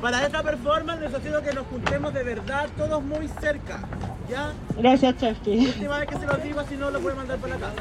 Para 0.00 0.24
esta 0.24 0.42
performance 0.42 1.00
necesito 1.00 1.42
que 1.42 1.52
nos 1.52 1.66
juntemos 1.66 2.12
de 2.14 2.22
verdad 2.22 2.68
todos 2.76 3.02
muy 3.02 3.28
cerca. 3.28 3.80
¿Ya? 4.28 4.52
Gracias, 4.76 5.16
Chesky. 5.18 5.66
Última 5.66 5.98
vez 6.00 6.08
que 6.08 6.18
se 6.18 6.26
los 6.26 6.42
digo, 6.42 6.62
si 6.68 6.76
no 6.76 6.90
lo 6.90 7.00
puede 7.00 7.16
mandar 7.16 7.38
para 7.38 7.56
la 7.56 7.66
casa. 7.66 7.76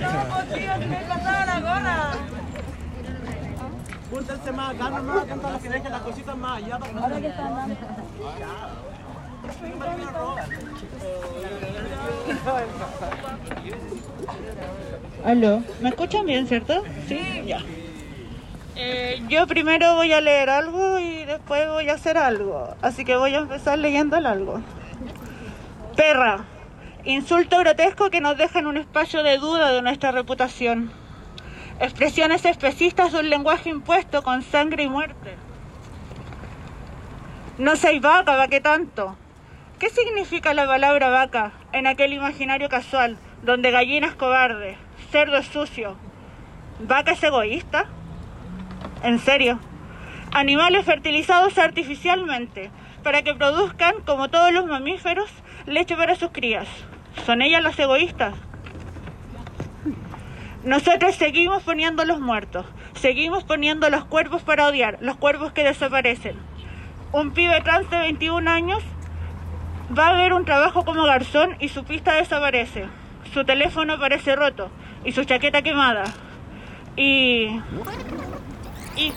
No, 0.00 0.54
tío, 0.54 0.72
que 0.78 0.86
me 0.86 1.00
he 1.00 1.06
cortado 1.06 1.46
la 1.46 1.60
gorra. 1.60 2.12
Júntense 4.10 4.52
más 4.52 4.74
acá 4.74 4.90
nomás, 4.90 5.24
para 5.24 5.58
que 5.58 5.68
dejen 5.68 5.92
las 5.92 6.02
cositas 6.02 6.36
más 6.36 6.62
allá. 6.62 6.78
Ahora 7.00 7.20
que 7.20 7.26
están 7.28 7.54
dando. 7.56 7.76
Aló, 15.24 15.62
¿me 15.80 15.88
escuchan 15.88 16.26
bien, 16.26 16.46
cierto? 16.46 16.82
Sí, 17.08 17.42
ya. 17.46 17.60
Eh, 18.76 19.22
yo 19.28 19.46
primero 19.46 19.94
voy 19.94 20.12
a 20.12 20.20
leer 20.20 20.50
algo 20.50 20.95
después 21.26 21.68
voy 21.68 21.88
a 21.90 21.94
hacer 21.94 22.16
algo. 22.16 22.74
Así 22.80 23.04
que 23.04 23.16
voy 23.16 23.34
a 23.34 23.38
empezar 23.38 23.78
leyendo 23.78 24.16
algo. 24.16 24.62
Perra. 25.96 26.44
Insulto 27.04 27.58
grotesco 27.58 28.10
que 28.10 28.20
nos 28.20 28.36
deja 28.36 28.58
en 28.58 28.66
un 28.66 28.76
espacio 28.76 29.22
de 29.22 29.38
duda 29.38 29.70
de 29.72 29.82
nuestra 29.82 30.10
reputación. 30.10 30.90
Expresiones 31.78 32.44
especistas 32.44 33.12
de 33.12 33.20
un 33.20 33.30
lenguaje 33.30 33.70
impuesto 33.70 34.22
con 34.22 34.42
sangre 34.42 34.84
y 34.84 34.88
muerte. 34.88 35.36
No 37.58 37.76
soy 37.76 38.00
vaca, 38.00 38.36
va 38.36 38.48
que 38.48 38.60
tanto. 38.60 39.16
¿Qué 39.78 39.90
significa 39.90 40.54
la 40.54 40.66
palabra 40.66 41.10
vaca 41.10 41.52
en 41.72 41.86
aquel 41.86 42.12
imaginario 42.12 42.68
casual 42.68 43.18
donde 43.42 43.70
gallina 43.70 44.06
es 44.06 44.14
cobarde, 44.14 44.78
cerdo 45.10 45.42
sucio, 45.42 45.96
vaca 46.80 47.12
es 47.12 47.22
egoísta? 47.22 47.86
¿En 49.02 49.18
serio? 49.18 49.60
Animales 50.36 50.84
fertilizados 50.84 51.56
artificialmente 51.56 52.70
para 53.02 53.22
que 53.22 53.34
produzcan, 53.34 53.94
como 54.04 54.28
todos 54.28 54.52
los 54.52 54.66
mamíferos, 54.66 55.30
leche 55.64 55.96
para 55.96 56.14
sus 56.14 56.30
crías. 56.30 56.68
¿Son 57.24 57.40
ellas 57.40 57.62
las 57.62 57.78
egoístas? 57.78 58.34
Nosotros 60.62 61.14
seguimos 61.14 61.62
poniendo 61.62 62.04
los 62.04 62.20
muertos, 62.20 62.66
seguimos 62.96 63.44
poniendo 63.44 63.88
los 63.88 64.04
cuerpos 64.04 64.42
para 64.42 64.66
odiar, 64.66 64.98
los 65.00 65.16
cuerpos 65.16 65.52
que 65.52 65.64
desaparecen. 65.64 66.36
Un 67.12 67.30
pibe 67.30 67.62
trans 67.62 67.88
de 67.88 67.96
21 67.96 68.50
años 68.50 68.82
va 69.98 70.08
a 70.08 70.16
ver 70.18 70.34
un 70.34 70.44
trabajo 70.44 70.84
como 70.84 71.04
garzón 71.04 71.56
y 71.60 71.70
su 71.70 71.84
pista 71.84 72.12
desaparece. 72.12 72.88
Su 73.32 73.46
teléfono 73.46 73.98
parece 73.98 74.36
roto 74.36 74.70
y 75.02 75.12
su 75.12 75.24
chaqueta 75.24 75.62
quemada. 75.62 76.04
Y... 76.94 77.58
Y... 78.96 79.14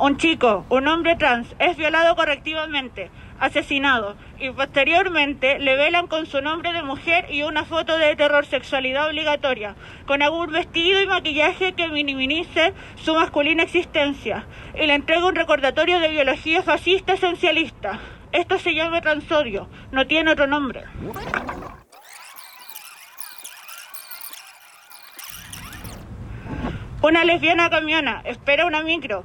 Un 0.00 0.16
chico, 0.16 0.64
un 0.68 0.86
hombre 0.86 1.16
trans, 1.16 1.56
es 1.58 1.76
violado 1.76 2.14
correctivamente, 2.14 3.10
asesinado 3.40 4.14
y 4.38 4.48
posteriormente 4.50 5.58
le 5.58 5.74
velan 5.74 6.06
con 6.06 6.26
su 6.26 6.40
nombre 6.40 6.72
de 6.72 6.84
mujer 6.84 7.26
y 7.30 7.42
una 7.42 7.64
foto 7.64 7.98
de 7.98 8.14
terror 8.14 8.46
sexualidad 8.46 9.08
obligatoria, 9.08 9.74
con 10.06 10.22
algún 10.22 10.52
vestido 10.52 11.02
y 11.02 11.08
maquillaje 11.08 11.72
que 11.72 11.88
minimice 11.88 12.74
su 12.94 13.12
masculina 13.12 13.64
existencia 13.64 14.46
y 14.80 14.86
le 14.86 14.94
entrega 14.94 15.26
un 15.26 15.34
recordatorio 15.34 15.98
de 15.98 16.10
biología 16.10 16.62
fascista 16.62 17.14
esencialista. 17.14 17.98
Esto 18.30 18.56
se 18.60 18.74
llama 18.74 19.00
transodio, 19.00 19.68
no 19.90 20.06
tiene 20.06 20.30
otro 20.30 20.46
nombre. 20.46 20.84
Una 27.02 27.24
lesbiana 27.24 27.68
camiona, 27.68 28.22
espera 28.24 28.66
una 28.66 28.82
micro, 28.82 29.24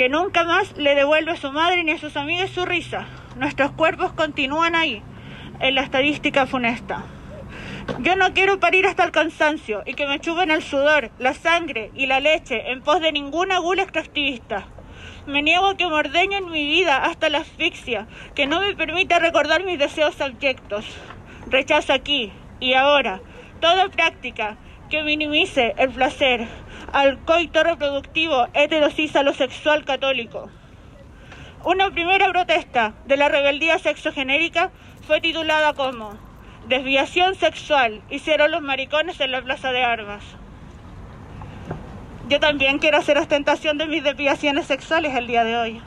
que 0.00 0.08
nunca 0.08 0.44
más 0.44 0.74
le 0.78 0.94
devuelve 0.94 1.32
a 1.32 1.36
su 1.36 1.52
madre 1.52 1.84
ni 1.84 1.90
a 1.90 1.98
sus 1.98 2.16
amigas 2.16 2.48
su 2.52 2.64
risa. 2.64 3.04
Nuestros 3.36 3.72
cuerpos 3.72 4.14
continúan 4.14 4.74
ahí, 4.74 5.02
en 5.58 5.74
la 5.74 5.82
estadística 5.82 6.46
funesta. 6.46 7.04
Yo 7.98 8.16
no 8.16 8.32
quiero 8.32 8.58
parir 8.60 8.86
hasta 8.86 9.04
el 9.04 9.10
cansancio 9.10 9.82
y 9.84 9.92
que 9.92 10.06
me 10.06 10.18
chupen 10.18 10.50
el 10.50 10.62
sudor, 10.62 11.10
la 11.18 11.34
sangre 11.34 11.90
y 11.94 12.06
la 12.06 12.18
leche 12.18 12.70
en 12.70 12.80
pos 12.80 13.02
de 13.02 13.12
ninguna 13.12 13.58
gula 13.58 13.82
extractivista. 13.82 14.68
Me 15.26 15.42
niego 15.42 15.66
a 15.66 15.76
que 15.76 15.86
me 15.86 15.92
ordeñen 15.92 16.48
mi 16.48 16.64
vida 16.64 17.04
hasta 17.04 17.28
la 17.28 17.40
asfixia, 17.40 18.06
que 18.34 18.46
no 18.46 18.62
me 18.62 18.74
permita 18.74 19.18
recordar 19.18 19.64
mis 19.64 19.78
deseos 19.78 20.18
abyectos. 20.22 20.86
Rechazo 21.48 21.92
aquí 21.92 22.32
y 22.58 22.72
ahora 22.72 23.20
toda 23.60 23.90
práctica 23.90 24.56
que 24.88 25.02
minimice 25.02 25.74
el 25.76 25.90
placer 25.90 26.48
al 26.92 27.18
coito 27.24 27.62
reproductivo 27.62 28.48
heterosexual 28.54 29.84
católico. 29.84 30.50
Una 31.64 31.90
primera 31.90 32.28
protesta 32.30 32.94
de 33.06 33.16
la 33.16 33.28
rebeldía 33.28 33.78
sexogenérica 33.78 34.70
fue 35.06 35.20
titulada 35.20 35.74
como 35.74 36.18
Desviación 36.66 37.34
sexual 37.34 38.02
hicieron 38.10 38.50
los 38.50 38.62
maricones 38.62 39.20
en 39.20 39.32
la 39.32 39.42
plaza 39.42 39.72
de 39.72 39.82
armas. 39.82 40.22
Yo 42.28 42.38
también 42.38 42.78
quiero 42.78 42.98
hacer 42.98 43.18
ostentación 43.18 43.76
de 43.76 43.86
mis 43.86 44.04
desviaciones 44.04 44.66
sexuales 44.66 45.14
el 45.16 45.26
día 45.26 45.42
de 45.42 45.56
hoy. 45.56 45.82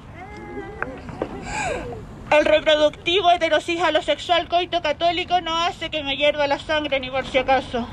El 2.31 2.45
reproductivo 2.45 3.31
heterosexual 3.31 4.47
coito 4.49 4.81
católico 4.81 5.39
no 5.41 5.55
hace 5.57 5.89
que 5.89 6.03
me 6.03 6.17
hierva 6.17 6.47
la 6.47 6.59
sangre 6.59 6.99
ni 6.99 7.09
por 7.09 7.25
si 7.27 7.37
acaso. 7.37 7.87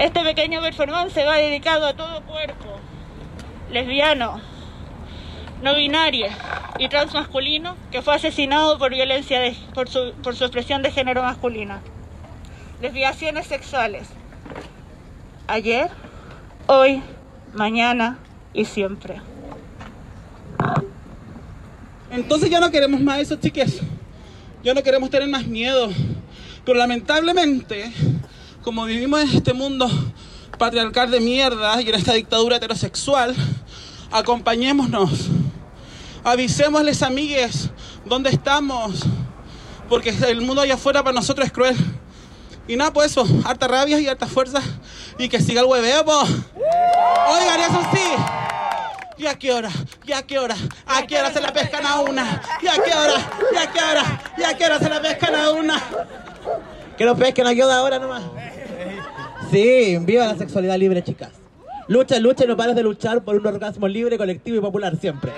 Este 0.00 0.22
pequeño 0.22 0.62
performance 0.62 1.14
va 1.18 1.36
dedicado 1.36 1.86
a 1.86 1.92
todo 1.92 2.22
cuerpo, 2.22 2.80
lesbiano, 3.70 4.40
no 5.62 5.74
binario 5.74 6.28
y 6.78 6.88
transmasculino 6.88 7.76
que 7.90 8.00
fue 8.00 8.14
asesinado 8.14 8.78
por 8.78 8.92
violencia 8.92 9.40
de, 9.40 9.54
por, 9.74 9.90
su, 9.90 10.14
por 10.22 10.34
su 10.34 10.44
expresión 10.44 10.80
de 10.80 10.90
género 10.90 11.22
masculina. 11.22 11.82
Desviaciones 12.80 13.46
sexuales. 13.46 14.08
Ayer, 15.46 15.90
hoy, 16.66 17.02
mañana 17.52 18.20
y 18.54 18.64
siempre. 18.64 19.20
Entonces 22.10 22.48
ya 22.48 22.58
no 22.58 22.70
queremos 22.70 23.02
más 23.02 23.18
eso, 23.18 23.36
chiques. 23.36 23.82
Ya 24.64 24.72
no 24.72 24.82
queremos 24.82 25.10
tener 25.10 25.28
más 25.28 25.46
miedo. 25.46 25.90
Pero 26.64 26.78
lamentablemente, 26.78 27.92
como 28.62 28.84
vivimos 28.84 29.20
en 29.22 29.28
este 29.36 29.52
mundo 29.52 29.88
patriarcal 30.58 31.10
de 31.10 31.20
mierda 31.20 31.80
y 31.80 31.88
en 31.88 31.94
esta 31.94 32.12
dictadura 32.12 32.56
heterosexual, 32.56 33.34
acompañémonos. 34.10 35.10
Avisémosles, 36.22 37.02
amigues, 37.02 37.70
dónde 38.04 38.30
estamos. 38.30 39.00
Porque 39.88 40.10
el 40.28 40.42
mundo 40.42 40.62
allá 40.62 40.74
afuera 40.74 41.02
para 41.02 41.14
nosotros 41.14 41.46
es 41.46 41.52
cruel. 41.52 41.76
Y 42.68 42.76
nada, 42.76 42.92
pues 42.92 43.10
eso, 43.12 43.26
harta 43.44 43.66
rabia 43.66 43.98
y 43.98 44.06
harta 44.06 44.26
fuerza. 44.26 44.62
Y 45.18 45.28
que 45.28 45.40
siga 45.40 45.62
el 45.62 45.66
hueveo. 45.66 46.04
Oigan, 46.04 47.60
eso 47.60 47.82
sí. 47.92 48.04
¿Y 49.16 49.26
a 49.26 49.38
qué 49.38 49.52
hora? 49.52 49.70
¿Y 50.06 50.12
a 50.12 50.22
qué 50.22 50.38
hora? 50.38 50.56
¿A 50.86 51.06
qué 51.06 51.18
hora 51.18 51.32
se 51.32 51.40
la 51.40 51.52
pescan 51.52 51.84
a 51.84 52.00
una? 52.00 52.40
¿Y 52.62 52.68
a 52.68 52.74
qué 52.74 52.94
hora? 52.94 53.30
¿Y 53.52 53.56
a 53.56 53.70
qué 53.70 53.78
hora? 53.82 54.22
¿Y 54.38 54.42
a 54.44 54.56
qué 54.56 54.64
hora 54.64 54.78
se 54.78 54.88
la 54.88 55.02
pescan 55.02 55.34
a 55.34 55.50
una? 55.50 55.82
Que 56.96 57.04
lo 57.04 57.16
pesquen 57.16 57.46
a 57.46 57.50
hora 57.50 57.76
ahora 57.76 57.98
nomás. 57.98 58.22
Sí, 59.50 59.98
viva 60.02 60.26
la 60.26 60.36
sexualidad 60.36 60.78
libre, 60.78 61.02
chicas. 61.02 61.32
Lucha, 61.88 62.20
lucha 62.20 62.44
y 62.44 62.46
no 62.46 62.56
pares 62.56 62.76
de 62.76 62.84
luchar 62.84 63.24
por 63.24 63.34
un 63.34 63.44
orgasmo 63.44 63.88
libre, 63.88 64.16
colectivo 64.16 64.56
y 64.56 64.60
popular 64.60 64.96
siempre. 64.96 65.32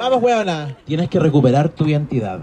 Vamos, 0.00 0.20
huevona. 0.20 0.76
Tienes 0.86 1.08
que 1.08 1.20
recuperar 1.20 1.68
tu 1.68 1.86
identidad. 1.86 2.40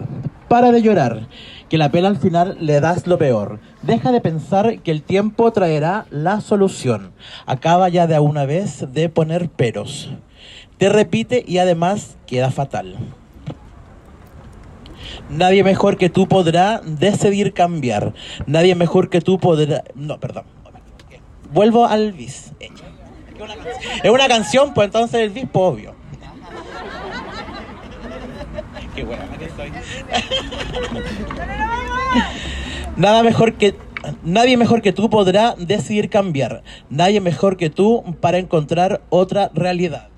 Para 0.48 0.72
de 0.72 0.82
llorar, 0.82 1.28
que 1.68 1.78
la 1.78 1.92
pela 1.92 2.08
al 2.08 2.18
final 2.18 2.58
le 2.62 2.80
das 2.80 3.08
lo 3.08 3.18
peor. 3.18 3.60
Deja 3.82 4.14
de 4.14 4.22
pensar 4.22 4.80
que 4.80 4.92
el 4.92 5.04
tiempo 5.04 5.52
traerá 5.52 6.06
la 6.12 6.40
solución. 6.40 7.12
Acaba 7.46 7.90
ya 7.90 8.08
de 8.08 8.20
una 8.20 8.46
vez 8.46 8.86
de 8.94 9.10
poner 9.10 9.50
peros. 9.50 10.12
Te 10.78 10.88
repite 10.88 11.44
y 11.46 11.58
además 11.58 12.18
queda 12.26 12.52
fatal. 12.52 12.96
Nadie 15.30 15.64
mejor 15.64 15.98
que 15.98 16.10
tú 16.10 16.28
podrá 16.28 16.82
decidir 16.84 17.54
cambiar. 17.54 18.14
Nadie 18.46 18.76
mejor 18.76 19.10
que 19.10 19.22
tú 19.22 19.40
podrá... 19.40 19.84
No, 19.96 20.20
perdón. 20.20 20.44
Vuelvo 21.54 21.86
al 21.86 22.12
bis. 22.14 22.52
Es 24.04 24.10
una 24.10 24.28
canción, 24.28 24.74
pues 24.74 24.86
entonces 24.86 25.22
el 25.22 25.30
bis, 25.32 25.46
pues, 25.52 25.66
obvio. 25.66 25.96
Qué 28.96 29.04
buena 29.04 29.26
que 29.38 29.50
soy. 29.50 29.72
Nada 32.98 33.24
mejor 33.24 33.54
que 33.54 33.76
Nadie 34.24 34.58
mejor 34.58 34.82
que 34.82 34.94
tú 34.94 35.10
podrá 35.10 35.56
decidir 35.58 36.10
cambiar. 36.10 36.64
Nadie 36.90 37.22
mejor 37.22 37.58
que 37.58 37.70
tú 37.70 38.04
para 38.20 38.40
encontrar 38.40 39.02
otra 39.10 39.52
realidad. 39.54 40.11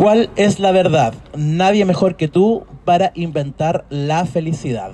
¿Cuál 0.00 0.30
es 0.36 0.60
la 0.60 0.72
verdad? 0.72 1.12
Nadie 1.36 1.84
mejor 1.84 2.16
que 2.16 2.26
tú 2.26 2.64
para 2.86 3.12
inventar 3.14 3.84
la 3.90 4.24
felicidad. 4.24 4.92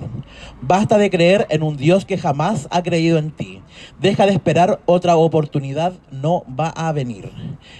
Basta 0.61 0.97
de 0.97 1.09
creer 1.09 1.47
en 1.49 1.63
un 1.63 1.77
Dios 1.77 2.03
que 2.03 2.17
jamás 2.17 2.67
ha 2.71 2.83
creído 2.83 3.17
en 3.17 3.31
ti. 3.31 3.61
Deja 4.01 4.25
de 4.25 4.33
esperar 4.33 4.81
otra 4.85 5.15
oportunidad, 5.15 5.93
no 6.11 6.43
va 6.59 6.67
a 6.67 6.91
venir. 6.91 7.31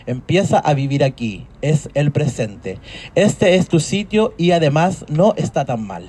Empieza 0.05 0.57
a 0.57 0.73
vivir 0.73 1.03
aquí, 1.03 1.47
es 1.61 1.89
el 1.95 2.13
presente. 2.13 2.79
Este 3.13 3.55
es 3.55 3.67
tu 3.67 3.81
sitio 3.81 4.33
y 4.37 4.51
además 4.51 5.03
no 5.09 5.33
está 5.35 5.65
tan 5.65 5.85
mal. 5.85 6.05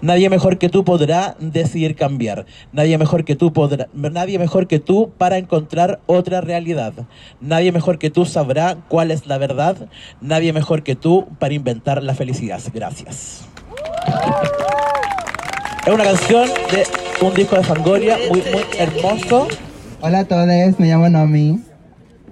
Nadie 0.00 0.30
mejor 0.30 0.58
que 0.58 0.68
tú 0.68 0.84
podrá 0.84 1.36
decidir 1.38 1.94
cambiar. 1.96 2.46
Nadie 2.72 2.98
mejor 2.98 3.24
que 3.24 3.36
tú 3.36 3.52
podrá, 3.52 3.88
nadie 3.92 4.38
mejor 4.38 4.66
que 4.66 4.78
tú 4.78 5.12
para 5.18 5.38
encontrar 5.38 6.00
otra 6.06 6.40
realidad. 6.40 6.92
Nadie 7.40 7.72
mejor 7.72 7.98
que 7.98 8.10
tú 8.10 8.24
sabrá 8.24 8.76
cuál 8.88 9.10
es 9.10 9.26
la 9.26 9.38
verdad. 9.38 9.88
Nadie 10.20 10.52
mejor 10.52 10.82
que 10.82 10.96
tú 10.96 11.28
para 11.38 11.54
inventar 11.54 12.02
la 12.02 12.14
felicidad. 12.14 12.60
Gracias. 12.72 13.46
Es 15.86 15.92
una 15.92 16.04
canción 16.04 16.48
de 16.70 16.86
un 17.26 17.34
disco 17.34 17.56
de 17.56 17.64
Fangoria 17.64 18.16
muy, 18.28 18.40
muy 18.40 18.64
hermoso. 18.78 19.48
Hola 20.00 20.20
a 20.20 20.24
todos, 20.24 20.46
me 20.46 20.86
llamo 20.86 21.08
Nomi. 21.08 21.60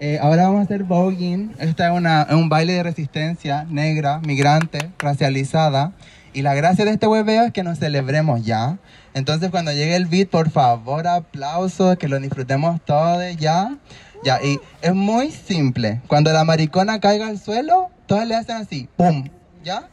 Eh, 0.02 0.18
ahora 0.18 0.44
vamos 0.44 0.60
a 0.60 0.62
hacer 0.62 0.84
voguing. 0.84 1.52
Esta 1.58 1.88
es, 1.88 1.92
una, 1.96 2.22
es 2.22 2.34
un 2.34 2.48
baile 2.48 2.72
de 2.72 2.82
resistencia 2.82 3.66
negra, 3.68 4.18
migrante, 4.20 4.90
racializada. 4.98 5.92
Y 6.32 6.43
la 6.43 6.55
gracia 6.55 6.85
de 6.85 6.93
este 6.93 7.06
hueveo 7.06 7.44
es 7.44 7.53
que 7.53 7.62
nos 7.62 7.79
celebremos 7.79 8.44
ya. 8.44 8.79
Entonces 9.15 9.50
cuando 9.50 9.73
llegue 9.73 9.97
el 9.97 10.06
beat, 10.06 10.29
por 10.29 10.50
favor, 10.50 11.06
aplausos, 11.09 11.97
que 11.97 12.09
lo 12.09 12.21
disfrutemos 12.21 12.81
todos 12.85 13.37
ya. 13.37 13.77
Ya, 14.23 14.38
y 14.43 14.61
es 14.82 14.94
muy 14.94 15.31
simple. 15.31 16.03
Cuando 16.06 16.32
la 16.32 16.44
maricona 16.44 17.00
caiga 17.00 17.29
al 17.29 17.38
suelo, 17.38 17.88
todos 18.06 18.27
le 18.27 18.37
hacen 18.37 18.56
así, 18.56 18.88
¡pum! 18.97 19.29
¿Ya? 19.65 19.88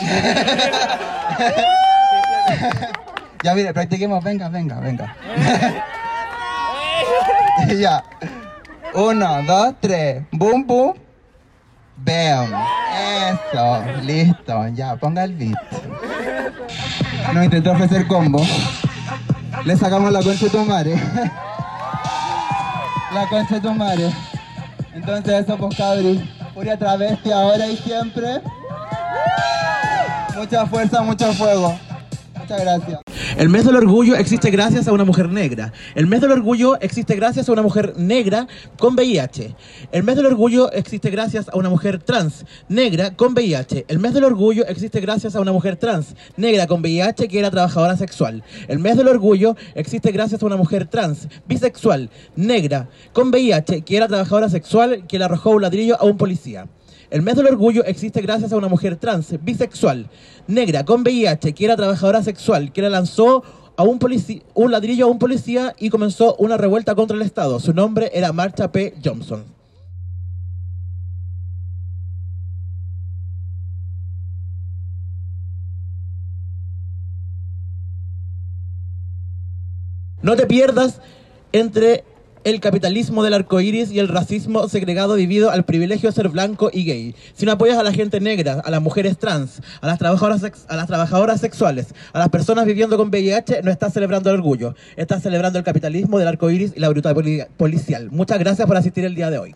ya, 3.42 3.54
mire, 3.54 3.72
practiquemos, 3.72 4.22
venga, 4.22 4.48
venga, 4.48 4.80
venga. 4.80 5.16
ya. 7.78 8.02
Uno, 8.94 9.42
dos, 9.44 9.74
tres. 9.80 10.24
Boom, 10.32 10.66
boom. 10.66 11.05
Bam. 11.96 12.52
Eso. 13.28 13.84
Listo. 14.02 14.68
Ya, 14.68 14.96
ponga 14.96 15.24
el 15.24 15.34
beat. 15.34 15.56
Nos 17.32 17.44
intentó 17.44 17.72
ofrecer 17.72 18.06
combo. 18.06 18.42
Le 19.64 19.76
sacamos 19.76 20.12
la 20.12 20.22
concha 20.22 20.44
de 20.44 20.50
tu 20.50 20.64
madre. 20.64 20.94
la 23.12 23.28
concha 23.28 23.54
de 23.54 23.60
tu 23.60 23.74
madre. 23.74 24.12
Entonces 24.94 25.44
eso, 25.44 25.56
pues 25.56 25.76
cabri. 25.76 26.30
Furia 26.54 26.78
travesti 26.78 27.30
ahora 27.32 27.66
y 27.66 27.76
siempre. 27.76 28.40
Mucha 30.36 30.66
fuerza, 30.66 31.02
mucho 31.02 31.32
fuego. 31.32 31.78
Muchas 32.38 32.60
gracias. 32.60 33.05
El 33.36 33.50
mes 33.50 33.66
del 33.66 33.76
orgullo 33.76 34.16
existe 34.16 34.50
gracias 34.50 34.88
a 34.88 34.92
una 34.92 35.04
mujer 35.04 35.28
negra. 35.28 35.70
El 35.94 36.06
mes 36.06 36.22
del 36.22 36.32
orgullo 36.32 36.80
existe 36.80 37.14
gracias 37.16 37.46
a 37.46 37.52
una 37.52 37.60
mujer 37.60 37.92
negra 37.98 38.48
con 38.78 38.94
VIH. 38.94 39.54
El 39.92 40.04
mes 40.04 40.16
del 40.16 40.24
orgullo 40.24 40.72
existe 40.72 41.10
gracias 41.10 41.50
a 41.50 41.56
una 41.58 41.68
mujer 41.68 42.02
trans 42.02 42.46
negra 42.70 43.14
con 43.14 43.34
VIH. 43.34 43.84
El 43.88 43.98
mes 43.98 44.14
del 44.14 44.24
orgullo 44.24 44.64
existe 44.66 45.00
gracias 45.00 45.36
a 45.36 45.40
una 45.40 45.52
mujer 45.52 45.76
trans 45.76 46.14
negra 46.38 46.66
con 46.66 46.80
VIH 46.80 47.28
que 47.28 47.38
era 47.38 47.50
trabajadora 47.50 47.98
sexual. 47.98 48.42
El 48.68 48.78
mes 48.78 48.96
del 48.96 49.08
orgullo 49.08 49.54
existe 49.74 50.12
gracias 50.12 50.42
a 50.42 50.46
una 50.46 50.56
mujer 50.56 50.86
trans 50.86 51.28
bisexual 51.46 52.08
negra 52.36 52.88
con 53.12 53.28
VIH 53.28 53.82
que 53.82 53.98
era 53.98 54.08
trabajadora 54.08 54.48
sexual 54.48 55.06
que 55.06 55.18
le 55.18 55.26
arrojó 55.26 55.50
un 55.50 55.60
ladrillo 55.60 56.00
a 56.00 56.06
un 56.06 56.16
policía. 56.16 56.68
El 57.10 57.22
mes 57.22 57.36
del 57.36 57.46
orgullo 57.46 57.84
existe 57.84 58.20
gracias 58.20 58.52
a 58.52 58.56
una 58.56 58.68
mujer 58.68 58.96
trans, 58.96 59.34
bisexual, 59.42 60.08
negra, 60.48 60.84
con 60.84 61.02
VIH, 61.02 61.52
que 61.52 61.64
era 61.64 61.76
trabajadora 61.76 62.22
sexual, 62.22 62.72
que 62.72 62.82
le 62.82 62.90
lanzó 62.90 63.44
a 63.76 63.84
un, 63.84 63.98
un 64.54 64.70
ladrillo 64.72 65.06
a 65.06 65.08
un 65.08 65.18
policía 65.18 65.74
y 65.78 65.90
comenzó 65.90 66.34
una 66.36 66.56
revuelta 66.56 66.94
contra 66.94 67.16
el 67.16 67.22
Estado. 67.22 67.60
Su 67.60 67.72
nombre 67.74 68.10
era 68.12 68.32
Marcha 68.32 68.72
P. 68.72 68.94
Johnson. 69.04 69.44
No 80.22 80.34
te 80.34 80.46
pierdas 80.46 81.00
entre 81.52 82.02
el 82.46 82.60
capitalismo 82.60 83.24
del 83.24 83.34
arco 83.34 83.60
iris 83.60 83.90
y 83.90 83.98
el 83.98 84.06
racismo 84.06 84.68
segregado 84.68 85.16
debido 85.16 85.50
al 85.50 85.64
privilegio 85.64 86.08
de 86.08 86.14
ser 86.14 86.28
blanco 86.28 86.70
y 86.72 86.84
gay. 86.84 87.16
Si 87.34 87.44
no 87.44 87.50
apoyas 87.50 87.76
a 87.76 87.82
la 87.82 87.92
gente 87.92 88.20
negra, 88.20 88.62
a 88.64 88.70
las 88.70 88.80
mujeres 88.80 89.18
trans, 89.18 89.60
a 89.80 89.86
las 89.88 89.98
trabajadoras, 89.98 90.44
a 90.68 90.76
las 90.76 90.86
trabajadoras 90.86 91.40
sexuales, 91.40 91.88
a 92.12 92.20
las 92.20 92.28
personas 92.28 92.64
viviendo 92.64 92.96
con 92.96 93.08
VIH, 93.08 93.62
no 93.64 93.72
estás 93.72 93.94
celebrando 93.94 94.30
el 94.30 94.36
orgullo. 94.36 94.76
Estás 94.94 95.24
celebrando 95.24 95.58
el 95.58 95.64
capitalismo 95.64 96.20
del 96.20 96.28
arco 96.28 96.48
iris 96.48 96.72
y 96.76 96.78
la 96.78 96.88
brutalidad 96.88 97.48
policial. 97.56 98.12
Muchas 98.12 98.38
gracias 98.38 98.68
por 98.68 98.76
asistir 98.76 99.04
el 99.04 99.16
día 99.16 99.28
de 99.28 99.38
hoy. 99.38 99.52